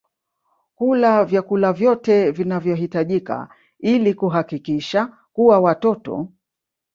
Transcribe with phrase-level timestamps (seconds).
[0.75, 6.27] kula vyakula vyote vinavyohitajika ili kuhakikisha kuwa watoto